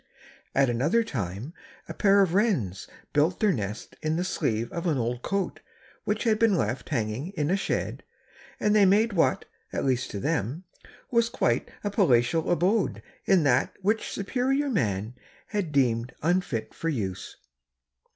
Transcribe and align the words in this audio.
At 0.55 0.67
another 0.67 1.03
time 1.03 1.53
a 1.87 1.93
pair 1.93 2.23
of 2.23 2.33
wrens 2.33 2.87
built 3.13 3.39
their 3.39 3.51
nest 3.51 3.95
in 4.01 4.15
the 4.15 4.23
sleeve 4.23 4.71
of 4.71 4.87
an 4.87 4.97
old 4.97 5.21
coat 5.21 5.59
which 6.05 6.23
had 6.23 6.39
been 6.39 6.55
left 6.57 6.89
hanging 6.89 7.27
in 7.37 7.51
a 7.51 7.55
shed 7.55 8.01
and 8.59 8.75
they 8.75 8.83
made 8.83 9.13
what, 9.13 9.45
at 9.71 9.85
least 9.85 10.09
to 10.09 10.19
them, 10.19 10.63
was 11.11 11.29
quite 11.29 11.69
a 11.83 11.91
palatial 11.91 12.49
abode 12.49 13.03
in 13.25 13.43
that 13.43 13.75
which 13.83 14.09
superior 14.11 14.71
man 14.71 15.13
had 15.49 15.71
deemed 15.71 16.15
unfit 16.23 16.73
for 16.73 16.89
use. 16.89 17.37